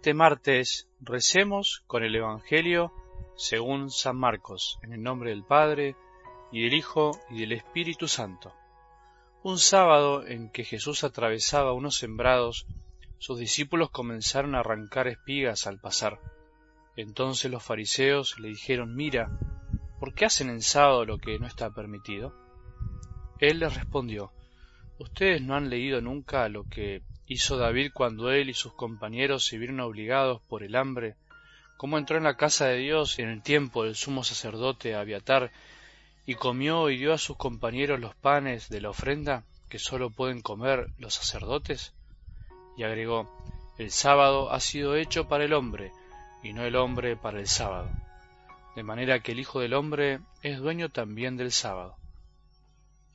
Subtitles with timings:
[0.00, 2.90] este martes recemos con el Evangelio
[3.36, 5.94] según San Marcos, en el nombre del Padre,
[6.50, 8.54] y del Hijo, y del Espíritu Santo.
[9.42, 12.66] Un sábado en que Jesús atravesaba unos sembrados,
[13.18, 16.18] sus discípulos comenzaron a arrancar espigas al pasar.
[16.96, 19.28] Entonces los fariseos le dijeron, mira,
[19.98, 22.34] ¿por qué hacen en sábado lo que no está permitido?
[23.38, 24.32] Él les respondió,
[24.98, 29.56] Ustedes no han leído nunca lo que hizo David cuando él y sus compañeros se
[29.56, 31.14] vieron obligados por el hambre,
[31.76, 35.52] cómo entró en la casa de Dios en el tiempo del sumo sacerdote Abiatar
[36.26, 40.42] y comió y dio a sus compañeros los panes de la ofrenda que sólo pueden
[40.42, 41.94] comer los sacerdotes?
[42.76, 43.30] Y agregó,
[43.78, 45.92] el sábado ha sido hecho para el hombre,
[46.42, 47.88] y no el hombre para el sábado.
[48.74, 51.94] De manera que el Hijo del Hombre es dueño también del sábado.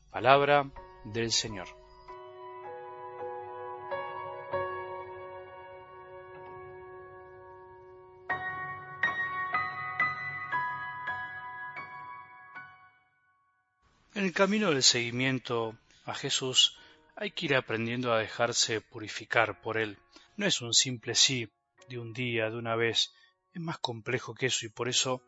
[0.10, 0.70] Palabra
[1.04, 1.68] del Señor.
[14.16, 16.78] En el camino del seguimiento a Jesús
[17.18, 19.98] hay que ir aprendiendo a dejarse purificar por Él.
[20.38, 21.52] No es un simple sí
[21.90, 23.14] de un día, de una vez,
[23.52, 25.22] es más complejo que eso y por eso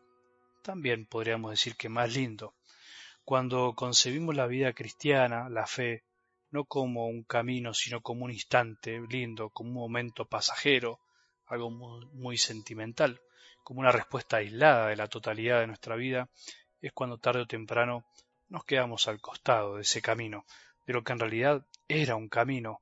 [0.62, 2.54] también podríamos decir que más lindo.
[3.24, 6.04] Cuando concebimos la vida cristiana, la fe,
[6.50, 10.98] no como un camino, sino como un instante lindo, como un momento pasajero,
[11.44, 13.20] algo muy, sentimental,
[13.64, 16.30] como una respuesta aislada de la totalidad de nuestra vida,
[16.80, 18.06] es cuando tarde o temprano
[18.48, 20.44] nos quedamos al costado de ese camino,
[20.86, 22.80] de lo que en realidad era un camino,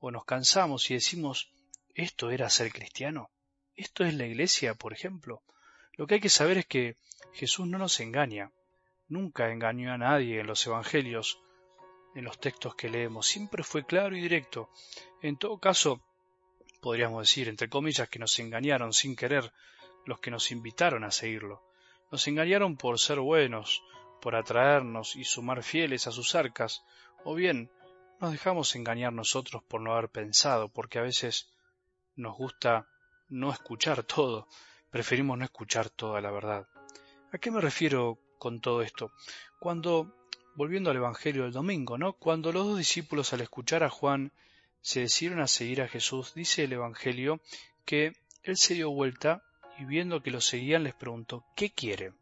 [0.00, 1.50] o nos cansamos y decimos
[1.94, 3.30] ¿esto era ser cristiano?
[3.74, 5.42] ¿Esto es la iglesia, por ejemplo?
[5.94, 6.96] Lo que hay que saber es que
[7.32, 8.52] Jesús no nos engaña,
[9.08, 11.40] Nunca engañó a nadie en los Evangelios,
[12.14, 13.26] en los textos que leemos.
[13.26, 14.68] Siempre fue claro y directo.
[15.22, 16.02] En todo caso,
[16.82, 19.50] podríamos decir, entre comillas, que nos engañaron sin querer
[20.04, 21.62] los que nos invitaron a seguirlo.
[22.10, 23.82] Nos engañaron por ser buenos,
[24.20, 26.84] por atraernos y sumar fieles a sus arcas,
[27.24, 27.70] o bien
[28.20, 31.50] nos dejamos engañar nosotros por no haber pensado, porque a veces
[32.16, 32.88] nos gusta
[33.28, 34.48] no escuchar todo,
[34.90, 36.66] preferimos no escuchar toda la verdad.
[37.32, 39.12] ¿A qué me refiero con todo esto?
[39.60, 40.14] Cuando,
[40.56, 42.14] volviendo al Evangelio del domingo, ¿no?
[42.14, 44.32] Cuando los dos discípulos al escuchar a Juan
[44.80, 47.40] se decidieron a seguir a Jesús, dice el Evangelio
[47.84, 49.42] que él se dio vuelta
[49.78, 52.12] y viendo que lo seguían les preguntó ¿qué quiere?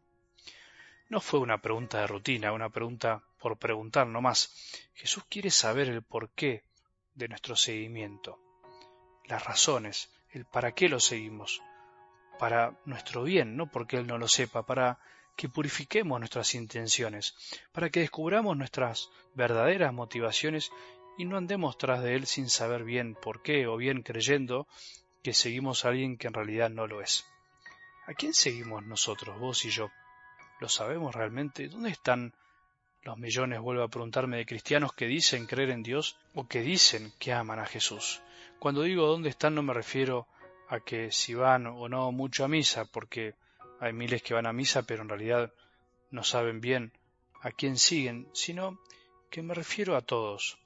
[1.09, 4.51] No fue una pregunta de rutina, una pregunta por preguntar nomás.
[4.93, 6.65] Jesús quiere saber el porqué
[7.15, 8.39] de nuestro seguimiento,
[9.25, 11.61] las razones, el para qué lo seguimos,
[12.37, 14.99] para nuestro bien, no porque Él no lo sepa, para
[15.37, 17.35] que purifiquemos nuestras intenciones,
[17.71, 20.71] para que descubramos nuestras verdaderas motivaciones
[21.17, 24.67] y no andemos tras de Él sin saber bien por qué o bien creyendo
[25.23, 27.25] que seguimos a alguien que en realidad no lo es.
[28.07, 29.89] ¿A quién seguimos nosotros, vos y yo?
[30.59, 31.67] ¿Lo sabemos realmente?
[31.67, 32.33] ¿Dónde están
[33.03, 37.13] los millones, vuelvo a preguntarme, de cristianos que dicen creer en Dios o que dicen
[37.19, 38.21] que aman a Jesús?
[38.59, 40.27] Cuando digo dónde están no me refiero
[40.67, 43.35] a que si van o no mucho a misa, porque
[43.79, 45.53] hay miles que van a misa pero en realidad
[46.09, 46.91] no saben bien
[47.41, 48.79] a quién siguen, sino
[49.29, 50.57] que me refiero a todos.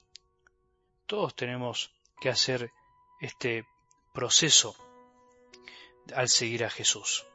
[1.06, 2.70] Todos tenemos que hacer
[3.20, 3.66] este
[4.14, 4.74] proceso
[6.14, 7.26] al seguir a Jesús.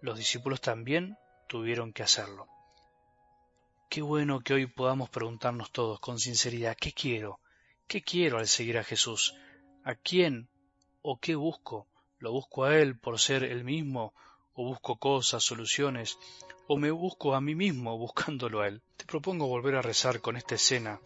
[0.00, 1.16] Los discípulos también
[1.46, 2.48] tuvieron que hacerlo.
[3.88, 7.40] Qué bueno que hoy podamos preguntarnos todos con sinceridad, ¿qué quiero?
[7.86, 9.34] ¿Qué quiero al seguir a Jesús?
[9.84, 10.48] ¿A quién
[11.02, 11.86] o qué busco?
[12.18, 14.14] ¿Lo busco a Él por ser Él mismo
[14.54, 16.18] o busco cosas, soluciones,
[16.66, 18.82] o me busco a mí mismo buscándolo a Él.
[18.96, 21.00] Te propongo volver a rezar con esta escena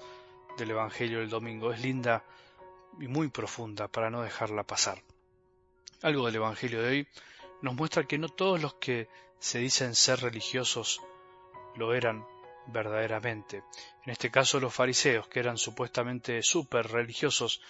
[0.56, 1.72] del Evangelio del domingo.
[1.72, 2.24] Es linda
[3.00, 5.02] y muy profunda para no dejarla pasar.
[6.02, 7.08] Algo del Evangelio de hoy
[7.62, 9.08] nos muestra que no todos los que
[9.38, 11.00] se dicen ser religiosos
[11.76, 12.26] lo eran
[12.66, 13.62] verdaderamente.
[14.04, 17.60] En este caso los fariseos, que eran supuestamente súper religiosos,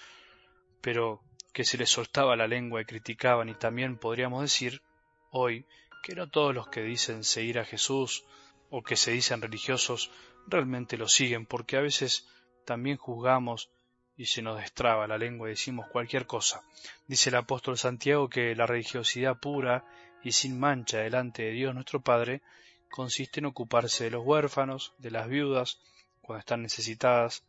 [0.81, 4.83] pero que se les soltaba la lengua y criticaban y también podríamos decir
[5.31, 5.67] hoy
[6.03, 8.25] que no todos los que dicen seguir a Jesús
[8.71, 10.11] o que se dicen religiosos
[10.47, 12.27] realmente lo siguen, porque a veces
[12.65, 13.71] también juzgamos
[14.19, 16.63] y se nos destraba la lengua y decimos cualquier cosa.
[17.07, 19.85] Dice el apóstol Santiago que la religiosidad pura
[20.25, 22.43] y sin mancha delante de Dios nuestro Padre
[22.91, 25.79] consiste en ocuparse de los huérfanos, de las viudas,
[26.21, 27.45] cuando están necesitadas,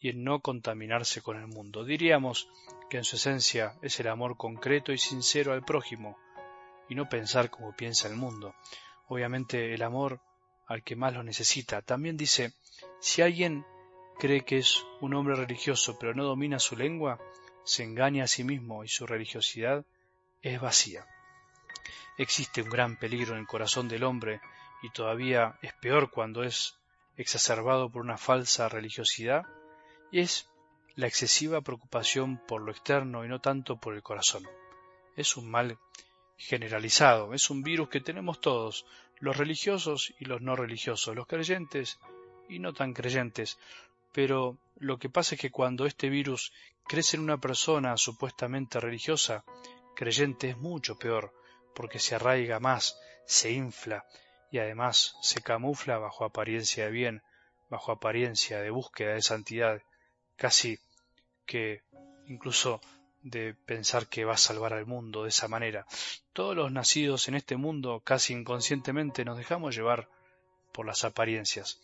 [0.00, 1.84] y en no contaminarse con el mundo.
[1.84, 2.48] Diríamos
[2.88, 6.18] que en su esencia es el amor concreto y sincero al prójimo,
[6.88, 8.54] y no pensar como piensa el mundo.
[9.06, 10.20] Obviamente el amor
[10.66, 11.82] al que más lo necesita.
[11.82, 12.52] También dice,
[13.00, 13.64] si alguien
[14.20, 17.18] cree que es un hombre religioso pero no domina su lengua,
[17.64, 19.86] se engaña a sí mismo y su religiosidad
[20.42, 21.06] es vacía.
[22.18, 24.42] Existe un gran peligro en el corazón del hombre
[24.82, 26.76] y todavía es peor cuando es
[27.16, 29.46] exacerbado por una falsa religiosidad
[30.12, 30.50] y es
[30.96, 34.46] la excesiva preocupación por lo externo y no tanto por el corazón.
[35.16, 35.78] Es un mal
[36.36, 38.84] generalizado, es un virus que tenemos todos,
[39.18, 41.98] los religiosos y los no religiosos, los creyentes
[42.50, 43.58] y no tan creyentes,
[44.12, 46.52] pero lo que pasa es que cuando este virus
[46.86, 49.44] crece en una persona supuestamente religiosa,
[49.94, 51.34] creyente es mucho peor,
[51.74, 54.04] porque se arraiga más, se infla
[54.50, 57.22] y además se camufla bajo apariencia de bien,
[57.68, 59.82] bajo apariencia de búsqueda de santidad,
[60.36, 60.78] casi
[61.46, 61.82] que
[62.26, 62.80] incluso
[63.22, 65.86] de pensar que va a salvar al mundo de esa manera.
[66.32, 70.08] Todos los nacidos en este mundo casi inconscientemente nos dejamos llevar
[70.72, 71.80] por las apariencias.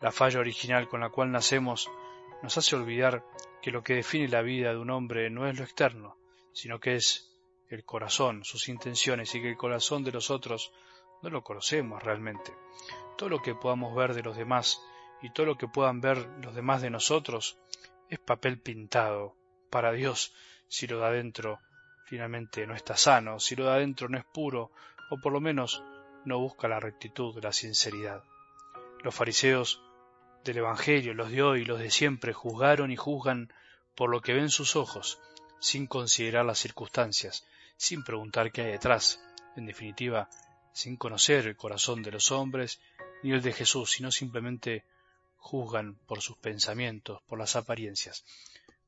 [0.00, 1.90] La falla original con la cual nacemos
[2.42, 3.24] nos hace olvidar
[3.62, 6.18] que lo que define la vida de un hombre no es lo externo,
[6.52, 7.30] sino que es
[7.68, 10.72] el corazón, sus intenciones y que el corazón de los otros
[11.22, 12.52] no lo conocemos realmente.
[13.16, 14.82] Todo lo que podamos ver de los demás
[15.22, 17.58] y todo lo que puedan ver los demás de nosotros
[18.10, 19.36] es papel pintado
[19.70, 20.34] para Dios
[20.68, 21.60] si lo de adentro
[22.04, 24.70] finalmente no está sano, si lo de adentro no es puro
[25.10, 25.82] o por lo menos
[26.24, 28.22] no busca la rectitud, la sinceridad.
[29.04, 29.82] Los fariseos
[30.44, 33.52] del Evangelio, los de hoy y los de siempre, juzgaron y juzgan
[33.94, 35.20] por lo que ven sus ojos,
[35.60, 37.46] sin considerar las circunstancias,
[37.76, 39.20] sin preguntar qué hay detrás,
[39.56, 40.30] en definitiva,
[40.72, 42.80] sin conocer el corazón de los hombres
[43.22, 44.86] ni el de Jesús, sino simplemente
[45.36, 48.24] juzgan por sus pensamientos, por las apariencias,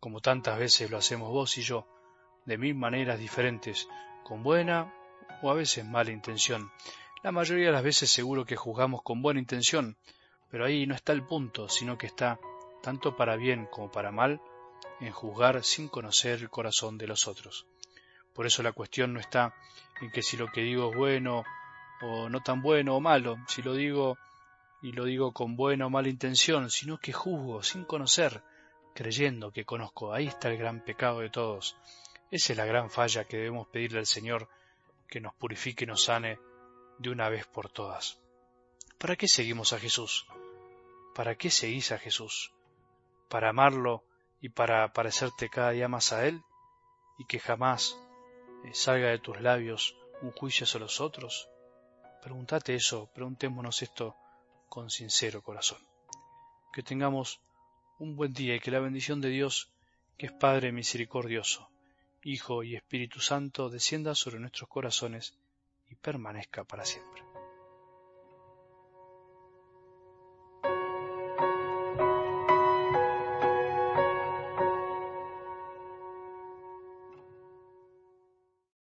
[0.01, 1.87] como tantas veces lo hacemos vos y yo,
[2.47, 3.87] de mil maneras diferentes,
[4.25, 4.95] con buena
[5.43, 6.73] o a veces mala intención.
[7.27, 9.97] La mayoría de las veces seguro que juzgamos con buena intención,
[10.49, 12.39] pero ahí no está el punto, sino que está,
[12.85, 14.41] tanto para bien como para mal,
[15.01, 17.67] en juzgar sin conocer el corazón de los otros.
[18.33, 19.53] Por eso la cuestión no está
[20.01, 21.43] en que si lo que digo es bueno
[22.01, 24.17] o no tan bueno o malo, si lo digo
[24.81, 28.41] y lo digo con buena o mala intención, sino que juzgo sin conocer,
[28.95, 30.13] creyendo que conozco.
[30.13, 31.77] Ahí está el gran pecado de todos.
[32.31, 34.49] Esa es la gran falla que debemos pedirle al Señor
[35.09, 36.39] que nos purifique y nos sane
[36.99, 38.19] de una vez por todas.
[38.99, 40.27] ¿Para qué seguimos a Jesús?
[41.15, 42.53] ¿Para qué seguís a Jesús?
[43.29, 44.05] ¿Para amarlo
[44.41, 46.43] y para parecerte cada día más a Él?
[47.19, 47.99] ¿Y que jamás
[48.65, 51.49] eh, salga de tus labios un juicio hacia los otros?
[52.23, 54.17] Pregúntate eso, preguntémonos esto
[54.69, 55.79] con sincero corazón.
[56.73, 57.41] Que tengamos
[57.99, 59.71] un buen día y que la bendición de Dios,
[60.19, 61.69] que es Padre misericordioso,
[62.23, 65.35] Hijo y Espíritu Santo, descienda sobre nuestros corazones
[65.97, 67.26] permanezca para siempre.